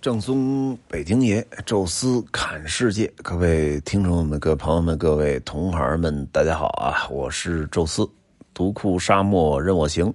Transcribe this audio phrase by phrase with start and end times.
[0.00, 7.08] 正宗北京爷，宙斯侃世界，各位听众们、各位朋友们、各位同行们，大家好啊！
[7.10, 8.08] 我是宙斯，
[8.54, 10.14] 独库沙漠任我行。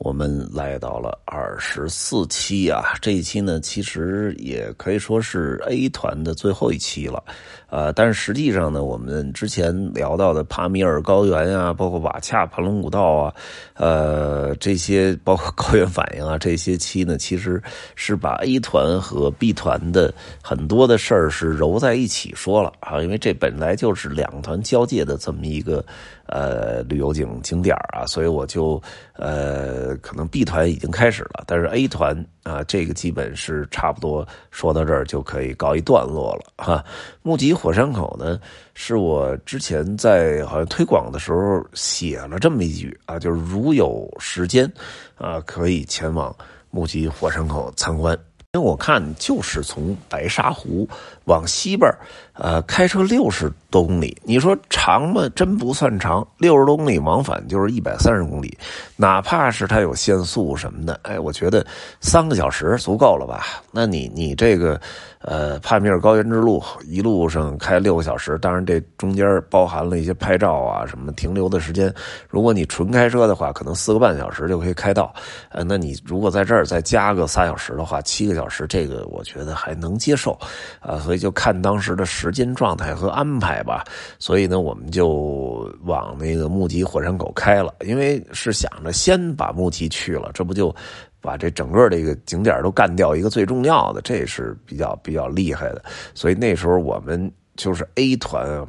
[0.00, 7.22] 我们来到了二十四期啊，这一期呢，其实也可以说是 A 团的最后一期了，
[7.68, 13.34] 呃，但是实际上呢，我们之前聊到的帕米尔高原啊，包括瓦恰盘龙古道啊，
[13.74, 17.62] 呃，这些包括高原反应啊，这些期呢，其实
[17.94, 25.84] 是把 A 团和 B 团的很多的事儿是揉在一起说了啊，因为这本来就是两团交界的这么一个
[26.30, 29.96] 呃旅游景景点啊，所以我就呃。
[30.02, 36.84] 可能 B 团已经开始了，但是 A 团啊，这个基本是差不多说到这儿就可以告一段落了哈。
[37.22, 38.40] 木吉火山口呢，
[38.72, 44.70] 是我之前在好像推广的时候写了这么一句啊，就是如有时间
[45.16, 46.34] 啊，可以前往
[46.70, 48.18] 木吉火山口参观。
[48.52, 50.88] 因为我看就是从白沙湖
[51.30, 51.90] 往西边
[52.34, 55.28] 呃，开车六十多公里，你说长吗？
[55.34, 58.56] 真不算长，六十多公里往返就是一百三十公里，
[58.96, 61.64] 哪怕是它有限速什么的，哎，我觉得
[62.00, 63.44] 三个小时足够了吧？
[63.70, 64.80] 那你你这个。
[65.22, 71.94] 呃，帕米尔高原之路一路上开六个小时，当然这中间包含了一些拍照啊什么停留的时间。
[72.30, 75.12] 如果你纯开车的话，可能四个半小时就可以开到。
[75.50, 80.32] 呃，那你如果在这儿再加个仨小时的话，七个小时，这个我觉得还能接受。
[80.80, 83.84] 啊，所以就看当时的时间状态和安排吧。
[84.18, 90.74] 所以呢，我们就往那个木吉火山口开了，因为是想着先把木吉去了，这不就。
[91.22, 95.84] 把这整个这个景点都干掉一个最重要的，这是比较比较厉害的。
[96.14, 98.66] 所以那时候我们就是 A 团，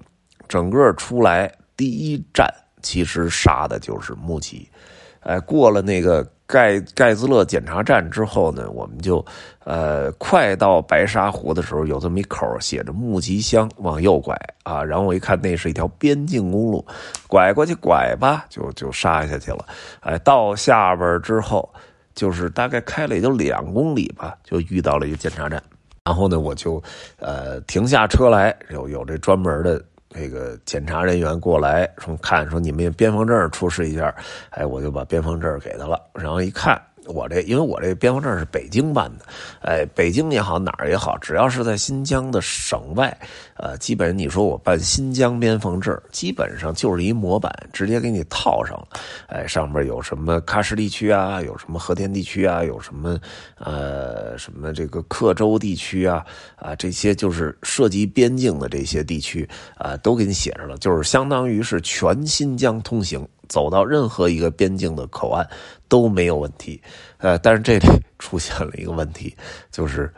[0.50, 4.68] 整个出来第一站其实杀的就是木吉。
[5.22, 9.26] 哎，过了那个盖盖兹勒检查站之后呢，我们就
[9.64, 14.84] 呃快到白沙湖的时候，有这么一口写着木吉乡，往右拐啊。
[14.84, 16.86] 然后我一看，那是一条边境公路，
[17.28, 19.66] 拐过去拐吧，就就杀下去了。
[20.02, 21.68] 哎，到下边之后。
[22.14, 25.64] 就是大概开了也就两公里吧，就遇到了一个检查站，
[26.04, 26.84] 然后呢，我就
[27.20, 29.82] 呃停下车来，有有这专门的
[30.14, 34.14] 那个检查人员过来说看说你们边防证出示一下，
[34.50, 36.82] 哎，我就把边防证给他了，然后一看。
[37.08, 39.26] 我这，因为我这边防证是北京办的，
[39.62, 43.16] 哎，北京也好，哪儿也好，只要是在新疆的省外，
[43.58, 48.88] 呃，基本你说我办新疆边防证，基本上就是一模板，直接给你套上了，
[49.28, 53.20] 哎，上面有什么喀什地区啊，有什么和田地区啊，有什么
[53.58, 56.24] 呃什么这个克州地区啊，
[56.56, 63.28] 啊，这些就是涉及边境的这些地区啊，都给你写上了，就是相当于是全新疆通行。
[63.52, 65.46] 走到任何一个边境的口岸
[65.90, 66.82] 都没有问题，
[67.18, 67.86] 呃，但是这里
[68.18, 69.36] 出现了一个问题，
[69.70, 70.10] 就是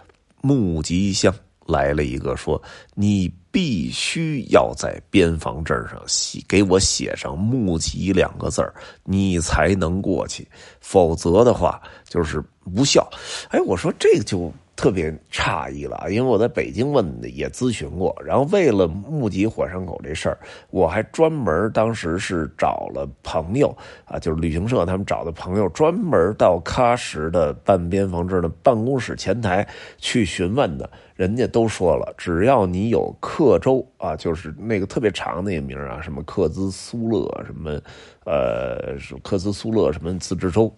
[0.42, 1.34] 木吉乡
[1.66, 2.62] 来了一个说，
[2.94, 8.62] 你必须要在边防证上写给我写上“木吉”两个字
[9.04, 10.48] 你才能过去，
[10.80, 13.10] 否则的话就是无效。
[13.50, 14.54] 哎，我说这个就。
[14.76, 20.38] 特别诧异了，因为我在北京问的也咨询过，然后为了募集火山口这事儿，
[20.72, 23.76] 我还专门当时是找了朋友
[24.06, 29.66] 啊，就是旅行社他们找的朋友，专门到喀什的半边防证的办公室前台
[29.98, 37.80] 去询问的，人家都说了，只要你有克州啊，就是那个特别长那个名啊，什么克孜苏勒什么，
[38.26, 40.74] 呃，克孜苏勒什么自治州。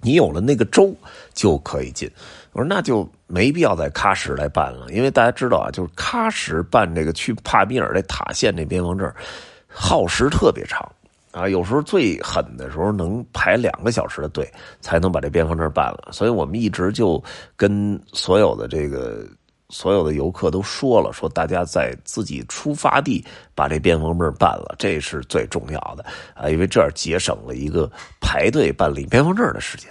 [0.00, 0.94] 你有了那个州
[1.34, 2.10] 就可以进，
[2.52, 9.12] 我说那就没必要在喀什来办了，因为大家知道啊，就是喀什办这个去帕米尔这塔县这边防证，
[9.66, 10.88] 耗时特别长
[11.32, 14.50] 啊，有时候最狠的时候能排两个小时的队
[14.80, 17.22] 才能把这边防证办了，所以我们一直就
[17.56, 19.26] 跟所有的这个。
[19.70, 23.24] 所有的游客都说了，说大家在自己出发地
[23.54, 27.90] 把这边防证办了，这是最重要的啊，因为这样节省了一个
[28.20, 29.90] 排队办理边防证的时间。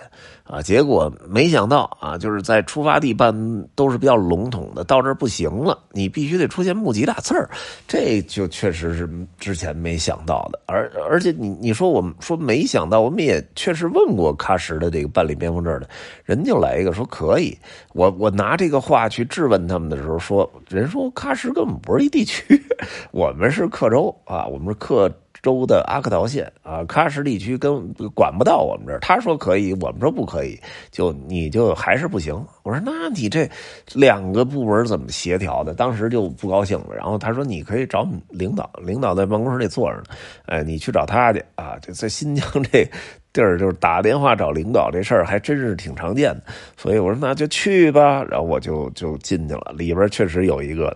[0.50, 3.34] 啊，结果没想到啊，就是在出发地办
[3.76, 7.50] 都是比较笼统的，到这儿不行了，你必须得出现“目击”俩字儿，
[7.88, 10.60] 这就确实是之前没想到的。
[10.66, 15.90] 而而且你你说我们说没想到，我们也确实问过喀什的这个办理边防证的
[16.24, 17.58] 人，就来一个说可以。
[17.94, 22.62] 我我拿这个话去质问他们的时候，说人说喀什根本不是一地区，
[23.12, 25.12] 我们是克州啊，我们是克。
[25.48, 29.00] 州的阿克陶县啊，喀什地区跟管不到我们这儿。
[29.00, 30.60] 他说可以，我们说不可以，
[30.92, 32.34] 就你就还是不行。
[32.64, 33.50] 我说那你这
[33.94, 35.74] 两个部门怎么协调的？
[35.74, 36.94] 当时就不高兴了。
[36.94, 40.04] 然后他说你可以找领导，领导在办公室里坐着呢，
[40.48, 41.78] 哎，你去找他去啊。
[41.82, 42.86] 就在新疆这
[43.32, 46.44] 地儿，就是打电话找领导这事儿还真是挺常见的。
[46.76, 49.74] 所以我说那就去吧，然后我就就进去了。
[49.78, 50.96] 里边确实有一个。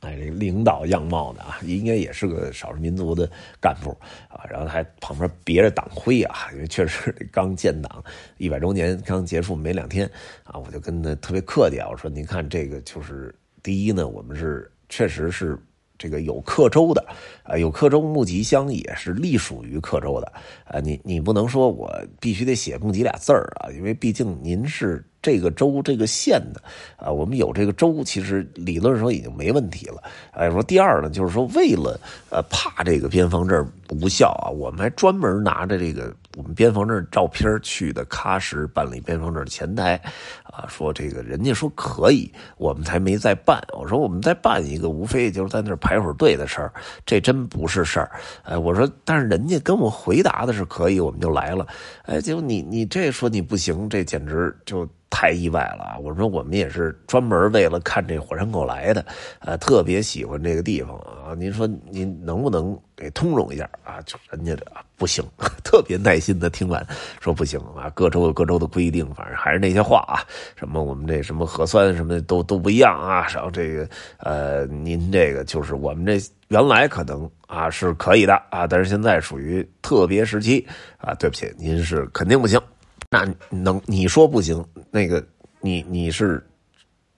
[0.00, 3.30] 哎，这领导样貌的啊，应该也是个少数民族的
[3.60, 3.90] 干部
[4.28, 8.02] 啊，然后还旁边别着党徽啊，因为确实刚建党
[8.38, 10.10] 一百周年刚结束没两天
[10.44, 15.58] 啊，我就跟他特别客气啊，我说您看这个就是第一呢，我们是确实是
[16.00, 17.06] 这个有克州的
[17.44, 20.32] 啊，有克州木吉乡也是隶属于克州的
[20.64, 25.04] 啊，你你不能说我必须得写木吉俩字儿啊，因为毕竟您是。
[25.22, 26.62] 这个州这个县的
[26.96, 30.02] 啊，我们有这个州，其实理论上已经没问题了。
[30.32, 32.00] 哎，说第二呢，就是说为了
[32.30, 40.00] 呃怕这个边防证无效啊，我们还专门拿着这个我们边防证照片去的喀什办理边防证前台
[40.52, 43.62] 啊，说这个人家说可以，我们才没再办。
[43.72, 46.72] 我说我们再办一个，无非就是在那儿排会儿队的事儿，
[47.06, 48.10] 这真不是事儿。
[48.42, 51.66] 哎，我说但是人家跟我回答的是可以，我们就来了。
[52.02, 54.88] 哎，结果你你这说你不行，这简直就。
[55.12, 55.98] 太意外了啊！
[55.98, 59.04] 我说我们也是专门为了看这火山口来的，
[59.40, 61.34] 呃，特别喜欢这个地方啊。
[61.36, 64.00] 您说您能不能给通融一下啊？
[64.06, 64.64] 就人家这
[64.96, 65.24] 不行，
[65.64, 66.86] 特别耐心的听完，
[67.20, 67.90] 说不行啊。
[67.92, 70.22] 各州有各州的规定，反正还是那些话啊，
[70.56, 73.26] 什么我们这什么核酸什么的都都不一样啊。
[73.28, 73.88] 然后这个
[74.18, 80.66] 呃，您这个就是我们这原来可能啊是可以的啊，但是现在属于特别时期
[80.98, 81.14] 啊。
[81.14, 82.60] 对不起，您是肯定不行。
[83.10, 84.64] 那能你说不行？
[84.90, 85.24] 那个
[85.60, 86.44] 你你是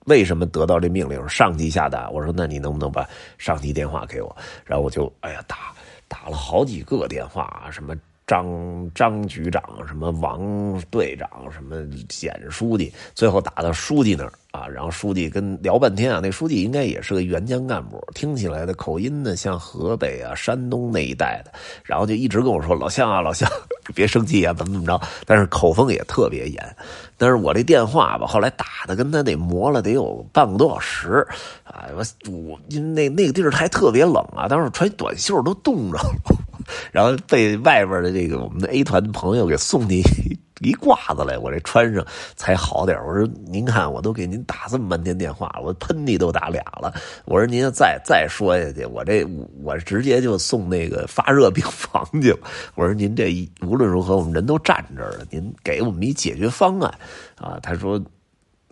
[0.06, 1.28] 为什么得到这命令？
[1.28, 2.08] 上级下达。
[2.10, 3.08] 我说那你能不能把
[3.38, 4.34] 上级电话给我？
[4.64, 5.72] 然后我就哎呀打
[6.08, 7.94] 打了好几个电话啊，什么
[8.26, 11.76] 张张局长，什么王队长，什么
[12.08, 14.32] 简书记，最后打到书记那儿。
[14.52, 21.50] 啊，然后书记跟聊半天啊，那书记应该也是个援疆干部，听起来的口音呢像河北啊、山东那一带的，
[21.82, 23.50] 然后就一直跟我说：“老乡啊，老乡，
[23.96, 26.76] 别生气啊，怎么怎么着。”但是口风也特别严。
[27.16, 31.26] 但是我这电话吧，后来打的跟他得磨了得有半个多小时
[31.64, 35.98] 啊，我我因为那那个地儿还特别冷啊，当时穿短袖都冻着，
[36.92, 40.02] 然后被外边的这个我们的 A 团朋友给送进。
[40.60, 42.06] 一 褂子来，我这穿上
[42.36, 46.94] 才好点我说您看，我都给您打这么半天电话，我喷嚏都打俩了。
[47.24, 49.26] 我说您再再说下去，我这
[49.64, 52.38] 我直接就送那个发热病房去了。
[52.76, 53.34] 我说您这
[53.66, 56.94] 无论如何，我们人都站这儿了，您给我们一解决方案
[57.38, 57.58] 啊？
[57.60, 58.00] 他说。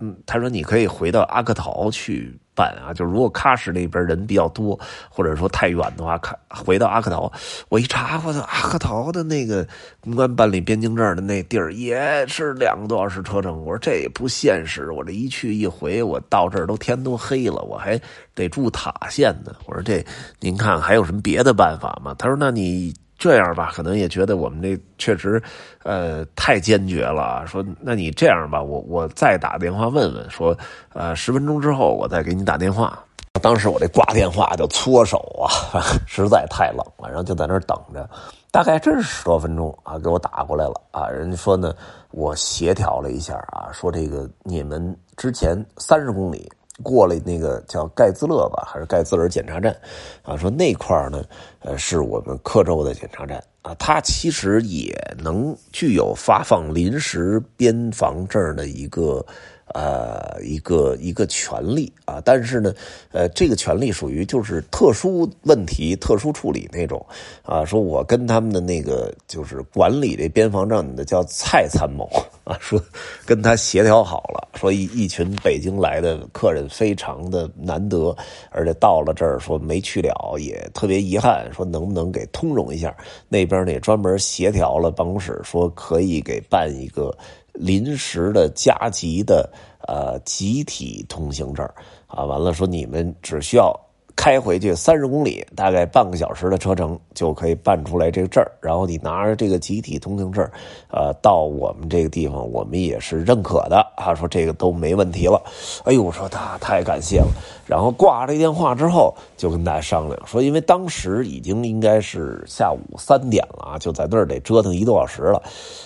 [0.00, 7.30] 嗯，他说你可以回到阿克陶去办啊，就如果喀什那边人比较多，或者说太远的话，看回到阿克陶。
[7.68, 9.66] 我一查，我操，阿克陶的那个
[10.00, 13.58] 公安办理边境证的那地儿也是两个多小时车程。
[13.60, 18.00] 我说这也不现实，我这一去一回，我到这儿都天都黑了，我还
[18.34, 19.54] 得住塔县呢。
[19.66, 20.04] 我说这
[20.40, 22.14] 您看还有什么别的办法吗？
[22.18, 22.94] 他说那你。
[23.20, 25.40] 这样吧，可能也觉得我们这确实，
[25.82, 27.46] 呃，太坚决了。
[27.46, 30.56] 说，那你这样吧，我我再打电话问问，说，
[30.94, 32.98] 呃，十分钟之后我再给你打电话。
[33.42, 35.46] 当时我这挂电话就搓手啊，
[36.08, 38.08] 实在太冷了，然后就在那儿等着。
[38.50, 41.06] 大概真是十多分钟啊，给我打过来了啊。
[41.06, 41.74] 人家说呢，
[42.12, 46.50] 我协调了一下啊，说这个你们之前三十公里。
[46.82, 49.76] 过了那个叫盖兹勒吧，还是盖兹尔检查站，
[50.22, 51.24] 啊，说那块儿呢，
[51.60, 59.24] 呃，是我们克州的检查站啊，它其实也能具有发放临时边防证的一个。
[59.72, 62.74] 呃，一个一个权利啊，但是呢，
[63.12, 67.06] 呃，这个权利属于就是特殊问题、特殊处理那种
[67.44, 67.64] 啊。
[67.64, 72.10] 说我跟他们的那个就是管理这边防证的叫蔡参谋
[72.58, 72.80] 说
[73.24, 78.16] 跟他协调好了，说一一群北京来的客人非常的难得，
[78.50, 82.96] 而且到了这儿说没去了，也特别遗憾，说能不能给通融一下？
[83.28, 87.16] 那边呢也专门协调了办公室，说可以给办一个。
[87.52, 89.50] 临时的加急的
[89.86, 91.68] 呃集体通行证
[92.06, 93.78] 啊，完了说你们只需要。
[94.20, 100.46] 开回去三十公里，大概半个小时的车程就可以办出来这个证然后你拿着这个集体通行证，
[100.90, 104.14] 呃，到我们这个地方，我们也是认可的啊。
[104.14, 105.42] 说这个都没问题了。
[105.84, 107.28] 哎呦，我说他太感谢了。
[107.66, 115.42] 然后挂了电话之后，就跟大家商量说，因为当时已经应该是下午三点了啊，就在那儿得折腾一个多小时了。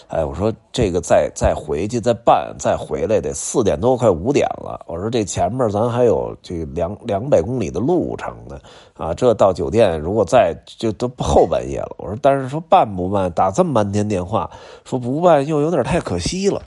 [0.08, 4.84] 哎，我说这个再再回去再办再回来得四点多快五点了。
[4.88, 8.23] 我说这前面咱还有这两两百公里的路程。
[8.28, 8.60] 成的
[8.94, 9.12] 啊！
[9.14, 11.94] 这到酒店如果再就都后半夜了。
[11.98, 13.30] 我说，但是说办不办？
[13.32, 14.50] 打这么半天电话，
[14.84, 16.62] 说不办又有点太可惜了。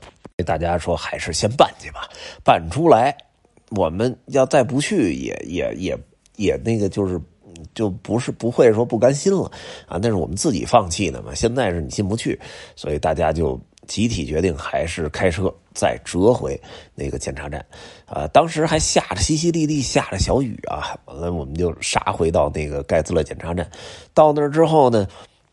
[0.46, 2.08] 大家说还是先办去吧，
[2.44, 3.16] 办出来，
[3.72, 5.98] 我们要再不去也也也
[6.36, 7.20] 也那个就是
[7.74, 9.52] 就不是不会说不甘心了
[9.88, 10.00] 啊！
[10.02, 11.34] 那是我们自己放弃的嘛。
[11.34, 12.40] 现在是你进不去，
[12.76, 13.60] 所以大家就。
[13.88, 16.60] 集体决定还是开车再折回
[16.94, 17.66] 那个检查站，
[18.06, 23.70] 啊，当时还下着淅淅沥沥下着小雨啊，完了我们就杀回到那个盖兹勒检查站，
[24.14, 25.08] 到那儿之后呢，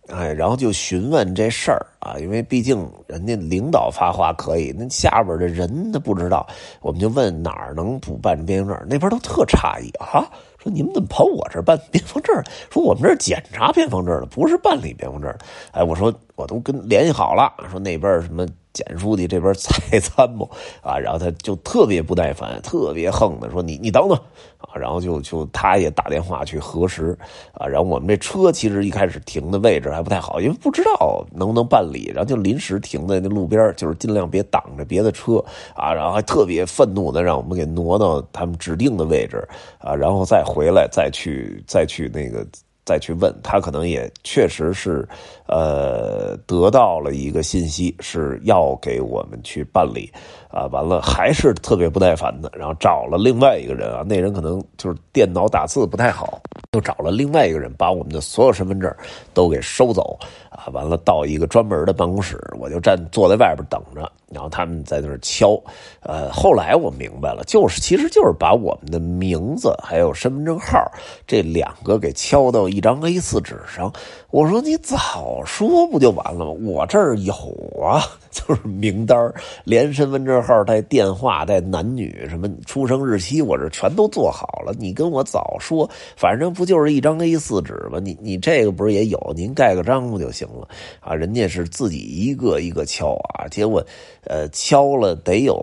[0.09, 6.47] 哎，然后就询问这事儿啊，因为毕竟人家领导发话可以，那下边的人他不知道，
[6.81, 10.29] 我们就问哪儿能补办边境证，那边都特诧异啊。
[10.65, 12.35] 说你们怎么跑我这儿办边防证？
[12.71, 15.33] 说我们这儿检查边防证的，不是办理边防证。
[15.73, 18.47] 哎，我说我都跟联系好了，说那边什么。
[18.75, 20.51] 简书记这边蔡 参谋
[20.83, 24.19] 啊，然后他就特别不耐烦，特别横的说：“你你等等
[24.59, 27.17] 啊！”然后就就他也打电话去核实
[27.53, 27.67] 啊。
[27.67, 35.43] 然后我们这车其实一开始停的位置还不太好，因为不知道能不能办理，然后就临时停在那路边，就是尽量别挡着别的车
[35.75, 35.95] 啊。
[35.95, 39.47] 然后还特别愤怒的让我们给挪到他们指定的位置
[39.79, 42.45] 啊，然后再回来再去再去那个。
[42.85, 45.09] 再去问他，可能也确实是，
[45.47, 50.13] 呃，得到了一个信息，是要给我们去办理，
[50.55, 56.41] 啊，完了还是特别不耐烦的，然后找了另外一个人啊，那人可能就是电脑打字不太好，
[56.75, 58.89] 又找了另外一个人把我们的所有身份证
[59.35, 60.17] 都给收走，
[60.51, 64.09] 啊，完了到一个专门的办公室，我就站坐在外边等着。
[64.33, 65.57] 然后他们在那儿敲，
[66.01, 70.77] 呃，后来我明白了，就是其实就是把我们的名字还有身份证号
[71.25, 73.93] 这两个给敲到一张 A4 纸上。
[74.33, 76.51] 我说你早说不就完了吗？
[76.65, 77.33] 我这儿有
[77.81, 79.33] 啊， 就是名单
[79.63, 84.73] 连身份证号带电话带男女什么出生日期，我这全都做好了。
[84.79, 87.99] 你跟我早说，反正不就是一张 A4 纸吗？
[87.99, 89.33] 你你这个不是也有？
[89.35, 90.69] 您盖个章不就行了？
[91.01, 93.85] 啊，人家是自己一个一个敲啊，结果。
[94.27, 95.63] 呃，敲了得有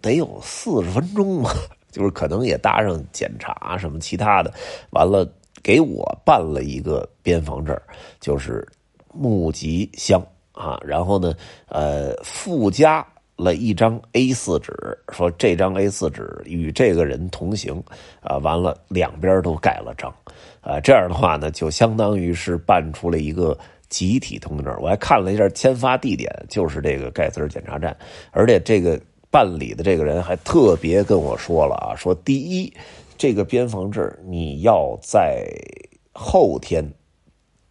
[0.00, 1.50] 得有四十分钟吧，
[1.92, 4.50] 就是可能也搭上检查什么其他的，
[4.90, 5.30] 完了
[5.62, 7.78] 给我办了一个边防证，
[8.20, 8.66] 就是
[9.12, 10.18] 募集箱
[10.52, 11.34] 啊，然后呢，
[11.68, 13.06] 呃，附加
[13.38, 14.72] 了一张 A4 纸，
[15.10, 17.82] 说这张 A4 纸与这个人同行
[18.20, 20.14] 啊，完了两边都盖了章
[20.60, 23.56] 啊，这样的话呢，就相当于是办出了一个。
[23.88, 27.96] 集体通行证，我还看了一下签发地点，就是这个盖茨检查站，
[28.32, 32.70] 而且这个办理的这个人还特别跟我说了啊，说第一，
[33.16, 35.48] 这个边防证你要在
[36.12, 36.92] 后天，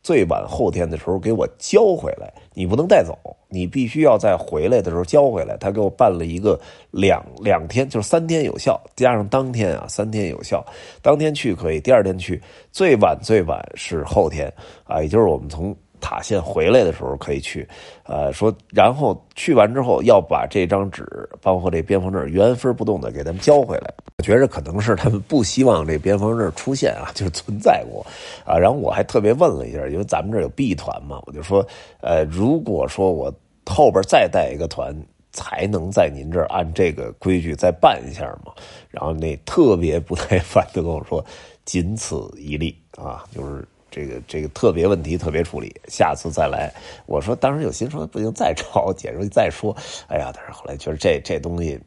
[0.08, 3.14] 最晚后天的时候给我交回来，你不能带走，
[3.50, 5.58] 你必须要在回来的时候交回来。
[5.58, 6.58] 他给我办了一个
[6.92, 10.66] 两两天，就是三天有效，加上当天啊，三天有效，
[11.02, 14.50] 当天去可以，第二天去，最晚最晚是后天
[14.86, 15.76] 啊，也就是我们从。
[16.00, 17.68] 塔县回来的时候可以去，
[18.04, 21.04] 呃，说然后去完之后要把这张纸，
[21.42, 23.94] 包括这边防证原封不动的给他们交回来。
[24.18, 28.06] 我觉着可能是他们不希望这边防证出现啊， 就是存在过
[28.46, 28.58] 啊。
[28.58, 31.66] 然后我还特别问了一下，因为咱们这有 B 团嘛，我就说，
[32.02, 33.34] 呃，如果说我
[33.66, 34.96] 后边再带一个团，
[35.32, 38.52] 才能在您这儿按这个规矩再办一下嘛。
[38.90, 41.24] 然后那特别不耐烦的跟我说，
[41.66, 43.68] 仅此一例啊，就是。
[43.90, 46.74] 这个这个特别问题特别处理，下次再来。
[47.06, 49.76] 我说当时有心说不行，再找解释再说。
[50.08, 51.80] 哎呀，但是后来觉得这这东西。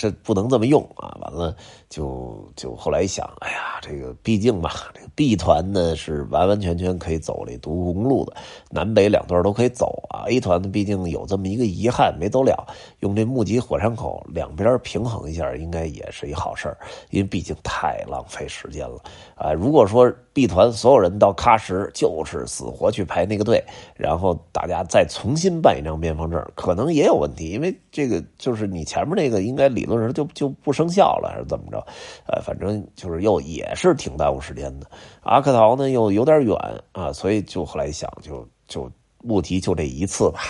[0.00, 1.18] 这不能这么用啊！
[1.20, 1.56] 完了，
[1.90, 8.36] 就就后来一想，哎呀，这个毕竟吧，这个 B 团呢是完完全全可以走这独库公路的，
[8.70, 10.22] 南北两段都可以走啊。
[10.28, 12.64] A 团呢，毕竟有这么一个遗憾没走了，
[13.00, 16.72] 用这木吉火山口两边平衡一下，应该也是一好事
[17.10, 19.02] 因为毕竟太浪费时间了
[19.34, 19.52] 啊！
[19.52, 23.60] 如果说 B 团所有人到喀什就是死活去排那个队，
[23.96, 29.88] 然后大家再重新办一张边防证，可能也有问题，因为这个就是你前面那个应该理。
[29.88, 31.78] 论上就就不生效了，还是怎么着？
[32.26, 34.86] 呃，反正就是又也是挺耽误时间的。
[35.22, 36.54] 阿克陶呢又有点远
[36.92, 38.92] 啊，所以就后来想，就就
[39.22, 40.40] 目的就这一次吧。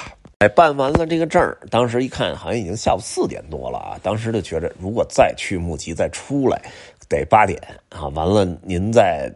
[0.40, 1.40] 哎，办完了这个证
[1.70, 6.60] 当时一看好像已经下午四点多了啊，当时就觉着如果再去木吉再出来，
[7.08, 8.08] 得八点啊。
[8.08, 9.32] 完了，您再。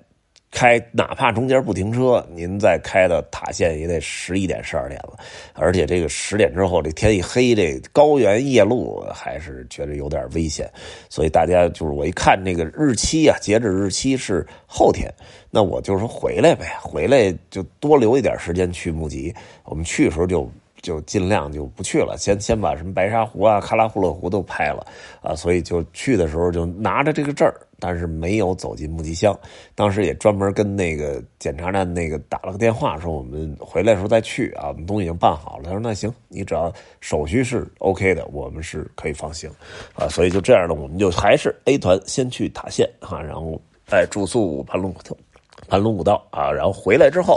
[0.53, 5.19] 开哪怕中间不停车，您再开到塔县也得十一点十二点了，
[5.55, 10.71] 而且这个十点之后这天一黑，这高原夜路还是觉得有点危险，
[11.09, 15.11] 所以大家就是我一看这个日期啊，截止日期是后天，
[15.51, 20.47] 那我就说回来呗，回来就多留一点时间去木吉，我们去的时候就
[20.83, 24.87] 就尽量就不去了，先先把什么白沙湖啊、喀拉呼勒湖都拍了
[25.23, 27.51] 啊，所以就去的时候就拿着这个证
[27.83, 29.37] 但是没有走进木吉乡。
[29.75, 35.65] 当时也专门跟那个检查站那个打了个电话，说我们回来的时候再去啊，我们东西已经办好了。
[35.65, 39.51] 他说那行，你只要手续是 OK 的，我们是可以放行
[39.97, 40.07] 啊。
[40.09, 45.01] 所以就这样的，我们就还是 A 团先去塔县啊，然后再住宿盘龙古
[45.67, 47.37] 盘龙古道啊，然后回来之后，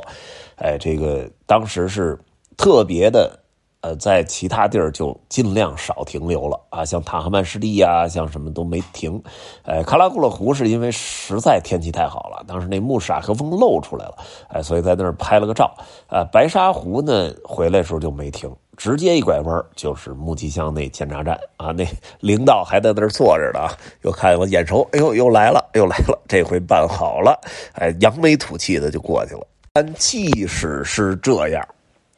[0.58, 2.16] 哎，这个当时是
[2.56, 3.40] 特别的。
[3.86, 9.22] 呃，在其他地儿就尽量少停留了啊，像塔哈曼湿地呀，像什么都没停。
[9.62, 15.72] 呃，卡拉库勒湖是因为实在天气太好了，当时那木沙河峰露出来了，哎，所以在那儿拍了个照。
[16.08, 21.86] 啊，白沙湖呢，回来的时候就没停，直接一拐弯就是木吉乡那检查站啊，那
[22.22, 23.70] 领导还在那儿坐着呢，
[24.02, 27.40] 又看我眼熟，哎呦，又来了，又来了，这回办好了，
[27.74, 29.46] 哎，扬眉吐气的就过去了。
[29.74, 31.64] 但即使是这样。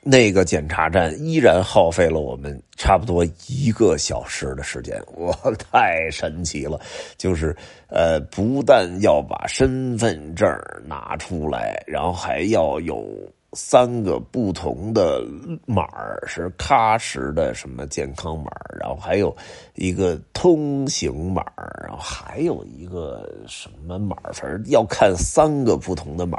[0.10, 5.34] 那个检查站依然耗费了我们差不多一个小时的时间，我，
[5.72, 6.80] 太神奇了！
[7.18, 7.54] 就是，
[7.90, 10.48] 呃，不但要把身份证
[10.86, 13.06] 拿出来，然后还要有。
[13.58, 15.26] 三个不同的
[15.66, 15.88] 码
[16.28, 19.36] 是喀什的什么健康码，然后还有
[19.74, 21.44] 一个通行码，
[21.82, 26.38] 然后还有一个什么码，反正要看三个不同的码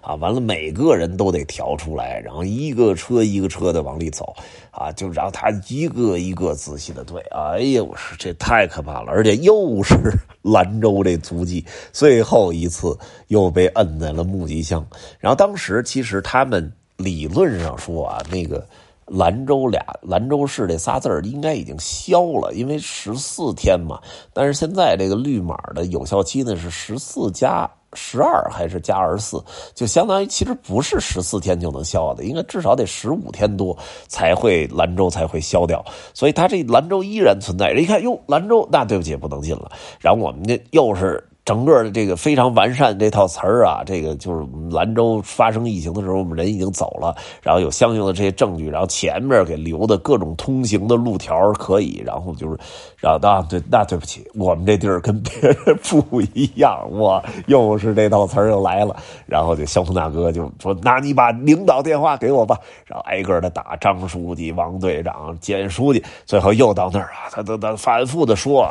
[0.00, 0.14] 啊。
[0.14, 4.32] 完了，每个人都得调出来，然后一个车一个车的往里走
[4.70, 7.20] 啊，就让他一个一个仔细的对。
[7.32, 9.96] 哎呀，我说这太可怕了，而且又是
[10.42, 12.96] 兰州这足迹，最后一次
[13.26, 14.86] 又被摁在了木吉乡。
[15.18, 16.59] 然后当时其实他们。
[17.02, 18.64] 理论上说啊，那个
[19.06, 24.00] 兰州俩兰州市这仨字应该已经消了，因为十四天嘛。
[24.32, 29.42] 但是现在这个绿码的有效期呢是十四加十二还是加二十四，
[29.74, 33.76] 就相当于其实不是十四天就能消的，应该至少得十五天多
[34.06, 35.84] 才会兰州才会消掉。
[36.14, 37.72] 所以它这兰州依然存在。
[37.72, 39.72] 一看哟，兰州那对不起不能进了。
[39.98, 41.26] 然后我们这又是。
[41.44, 52.58] 整个的这个非常完善这套词儿啊，这个就是兰州发生疫情的时候，我们人已经走了，然后有相应的这些证据，然后前面给留的各种通行的路条可以，然后就是，
[52.98, 58.94] 然后啊对，那对不起，我们这地儿跟别人不一样，我又是这套词儿又来了，
[59.26, 62.56] 然后就交通大哥就说，那你把领导电话给我吧，
[62.86, 68.68] 然后挨个的打张书记、王队长、简书记，最后又到那儿啊，他他他反复的说。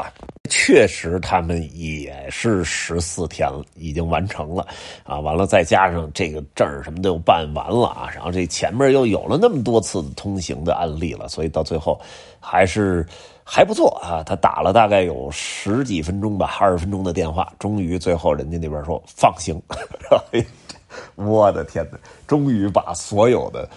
[0.51, 4.67] 确实，他们也是十四天了，已经完成了
[5.03, 5.19] 啊！
[5.19, 11.99] 完了，再加上这个证什么都办完了啊，然后这前面又有了那么多次通行的案例了，所以到最后
[12.39, 13.05] 还是
[13.43, 14.23] 还不错啊！
[14.23, 19.61] 他打了大概有十几分钟吧，二十分钟的电话，终于最后人家那边说放行。
[21.15, 21.97] 我的天哪！
[22.25, 23.69] 终于把所有的。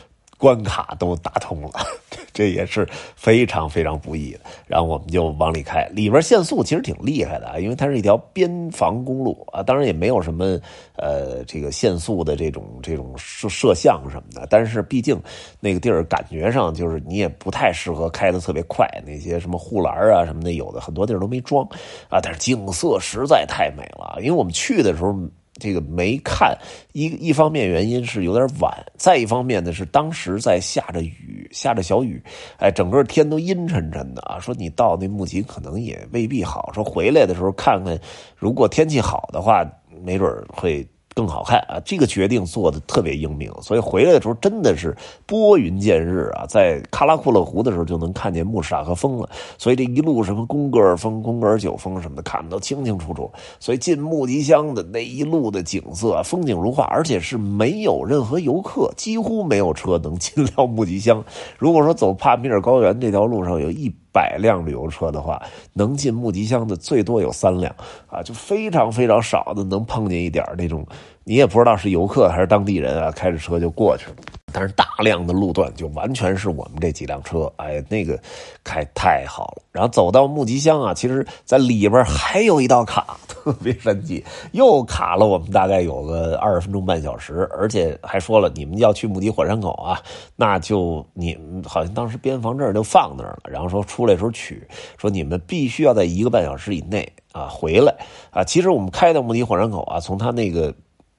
[0.43, 1.71] 关卡都打通了，
[2.35, 4.41] 这也是非常非常不易的。
[4.67, 10.59] 然后我们就往里开，里边限速其实挺厉害的啊，因为它是一条边防公路啊，当然也没有什么
[10.97, 14.45] 呃这个限速的这种这种摄摄像什么的。
[14.51, 15.17] 但是毕竟
[15.61, 21.65] 那个地儿感觉上就是你也不太适合开的特别快，那些什么护栏啊什么的，有的很多地儿都没装
[22.09, 22.19] 啊。
[22.21, 25.17] 但是景色实在太美了，因为我们去的时候。
[25.61, 26.57] 这个没看
[26.93, 32.23] 一一方面原因是有点晚，再一方面呢是当时在下着雨，下着小雨，
[32.59, 34.39] 哎，整个天都阴沉沉的啊。
[34.39, 37.99] 说你到那木吉可能也未必好，说回来的时候看看，
[38.37, 39.65] 如果天气好的话，
[40.03, 40.87] 没准会。
[41.15, 41.81] 更好看啊！
[41.85, 44.97] 这个决定做的特别英明，所以回来的时候真的是
[45.27, 46.47] 拨云见日啊！
[46.49, 53.31] 在喀拉库勒湖的时候就能看见穆沙和峰了，所以这一路什么贡格尔峰、贡格尔九峰什么的看的都清清楚楚。
[53.61, 61.25] 所以进木吉乡的那一路的景色，风景如画，而且是没有任何游客，几乎没有车能进到木吉乡。
[61.59, 63.95] 如果说走帕米尔高原这条路上有一。
[64.13, 67.75] 百辆旅游车的话，能进木吉乡的最多有三辆，
[68.09, 70.87] 啊，就非常非常少的能碰见一点那种，
[71.25, 74.17] 你也不知道是游客还是当地人啊，开着车就过去了。
[74.55, 78.21] 但是大量的路段就完全是我们这几辆车，哎，那个
[78.63, 79.63] 开太好了。
[79.73, 90.01] 然后走到木吉乡啊，其实在里边还有一道卡，特别神奇，又卡了我们大概有个二十分钟半小时，而且还说了，你们要去木迪火山口啊，
[90.37, 94.63] 那就你们好像当时边防证就放那儿了，然后说出来时候取，
[94.97, 97.93] 说你们必须要在一个半小时以内啊回来
[98.31, 98.45] 啊。
[98.45, 100.73] 其实我们开到木迪火山口啊，从他那个。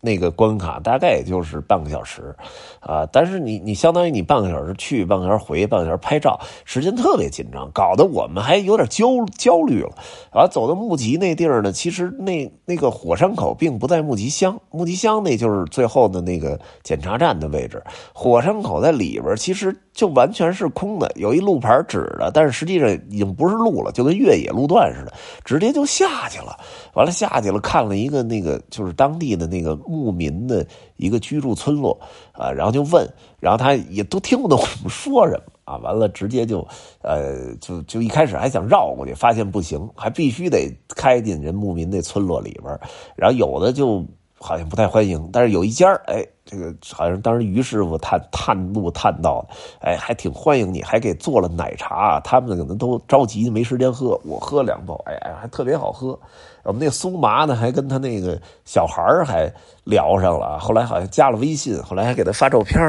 [0.05, 2.35] 那个关卡大概也就是半个小时，
[2.81, 9.93] 啊，但是你你相当于你半个小时去，半个小时回，半个小时拍照，时间特别紧张，搞得我们还有点焦焦虑了。
[10.33, 17.81] 啊，走到木吉那地儿呢，其实那那个火山口并不在木吉乡，木吉乡那就是最后的那个检查站的位置，
[18.13, 25.13] 火山口在里边，其实就完全是空的，有一路牌指的，但是实际上已经不是路了，就跟越野路段似的，
[25.45, 26.57] 直接就下去了。
[26.93, 29.79] 完了下去了，看了一个那个就是当地的那个。
[29.93, 30.65] 牧民的
[30.97, 31.99] 一个居住村落
[32.31, 33.07] 啊，然后就问，
[33.39, 36.67] 然后他也都听不懂我们说什么啊，完了直接就，
[37.01, 42.79] 呃，就就一开始还想绕过去，发现不行，还必须得开进人牧民那村落里边，
[43.15, 44.03] 然后有的就
[44.39, 49.47] 好像不太欢迎，但是有一家哎，这个好像当时于师傅探探路探到，
[49.79, 56.19] 哎，还挺欢迎你，还给做了奶茶，他们可能都着急没时间喝，我喝两包，哎哎，还特别好喝。
[56.63, 59.51] 我们那苏麻呢，还跟他那个小孩还
[59.83, 62.81] 聊上了，后来好像加了微信，后来还给他发照片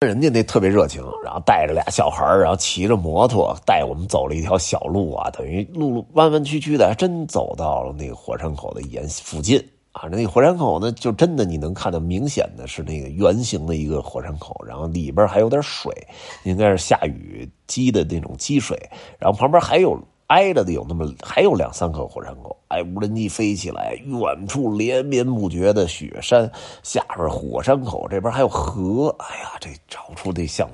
[0.00, 10.08] 人家那特别热情，然后带着俩小孩然后骑着摩托带我们走了一条小路啊，等于路路弯弯曲曲的，还真走到了那个火山口的沿附近啊。
[10.08, 15.92] 那火山口呢，就真的你能看到明显的是那个圆形的一个火山口，然后里边还有点水，
[16.44, 18.78] 应该是下雨积的那种积水，
[19.18, 19.98] 然后旁边还有。
[20.28, 26.50] 挨着的有那么还有两三颗火山口，哎，无人机飞起来，远处连绵不绝的雪山，
[26.82, 30.68] 下边火山口这边还有河，哎呀，这找出这相，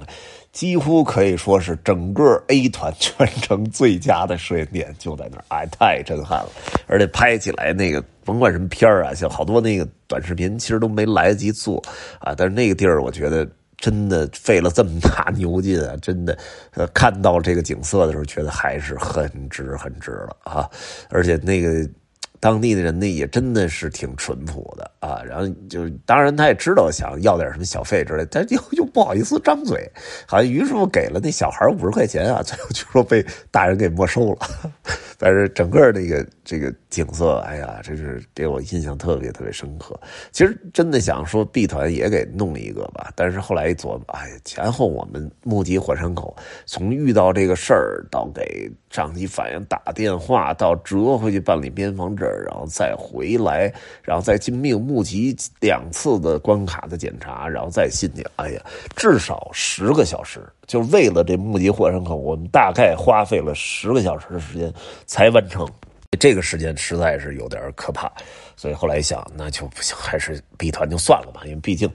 [0.53, 6.49] 几乎可以说是整个 A 团全程最佳的摄影点就在那儿，哎，太震撼了，
[6.87, 11.83] 而且拍起来那个甭管什么片啊，像好多那个短视频其实都没来得及做
[12.21, 13.47] 啊，但是那个地儿我觉得。
[13.83, 15.95] 真的费了这么大牛劲啊！
[16.01, 16.39] 真的，
[16.75, 20.71] 呃，看到这个景色的时候，觉得还是很值很值了啊！
[21.11, 21.87] 而且那个。
[22.41, 29.89] 当地的人呢也真的是挺淳朴的啊，然后就当然他也知道想要点什么小费之类，他又又不好意思张嘴，
[30.27, 34.39] 好像于师傅给了那小孩五十块钱啊，最后据说被大人给没收了。
[35.19, 39.99] 但是整个那个这个景色，哎呀，真是给我印象特别特别深刻。
[40.31, 52.29] 其实真的想说 B 团也给弄一个吧，但是后来一琢磨，哎，前后我们目击火山口，从遇到这个事儿到给上级反映打电话，到折回去办理边防证。
[52.47, 58.23] 然后再回来，然后再进命募集两次的关卡的检查，然后再进去。
[58.37, 58.63] 哎呀，
[58.95, 64.71] 至少十个小时，就为了这目击火山口，我们大概花费了十个小时的时间
[65.07, 65.67] 才完成。
[66.19, 68.13] 这个时间实在是有点可怕，
[68.57, 71.43] 所以后来一想，那就不行，还是 B 团就算了吧。
[71.45, 71.91] 因为毕竟，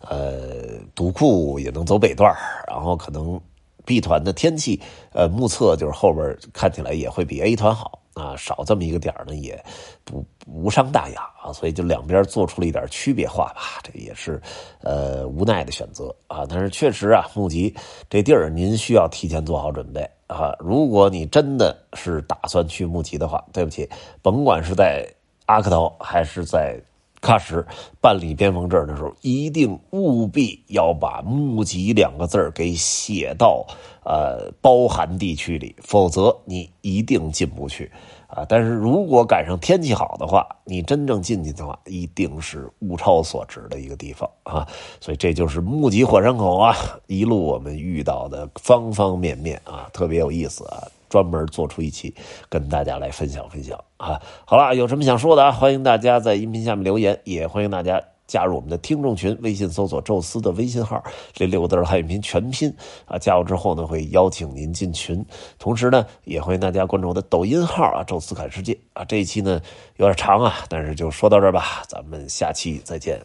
[0.00, 2.32] 呃，独库也能走北段，
[2.68, 3.40] 然后可能
[3.84, 4.80] B 团的天气，
[5.12, 7.98] 呃，目测就是后边看起来也会比 A 团好。
[8.14, 9.58] 啊，少这么一个点呢，也
[10.04, 14.38] 不无伤大雅啊，所以就两边做出了一点区别化吧，这也是
[14.82, 16.44] 呃无奈的选择啊。
[16.46, 17.74] 但是确实啊，木吉
[18.10, 20.56] 这地儿您需要提前做好准备啊。
[20.58, 23.88] 如果你真的是打算去木吉的话，对不起，
[24.22, 25.06] 甭管是在
[25.46, 26.80] 阿克陶还是在。
[27.22, 27.64] 喀什
[28.00, 33.64] 办理边防证的时候，一定务必要把“募集”两个字给写到
[34.04, 37.92] 呃包含地区里，否则你一定进不去
[38.34, 38.44] 啊。
[38.48, 44.66] 但是如果赶上天气好的话，你真正进去的话，一定是物超所值的一个地方啊。
[45.00, 46.74] 所以这就是目击火山口啊，
[47.06, 50.88] 一路我们遇到的方方面面啊，特别有意思啊。
[51.08, 52.14] 专门做出一期
[52.48, 54.18] 跟大家来分享分享啊！
[54.46, 55.52] 好了，有什么想说的啊？
[55.52, 63.18] 欢迎大家在音频下面留言，也欢迎大家加入我们的听众群，微信搜索“宙斯”的微信号，这六个字汉语拼全拼啊！
[63.18, 65.22] 加入之后呢，会邀请您进群，
[65.58, 69.04] 同时呢，也欢迎大家关注我的抖音号啊，“宙斯看世界”啊！
[69.04, 69.60] 这一期呢
[69.96, 73.20] 有点长啊，但是就说到这儿吧，咱们下期再见。